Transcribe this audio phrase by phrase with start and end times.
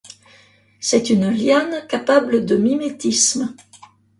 [0.79, 3.55] C'est une liane capable de mimétisme.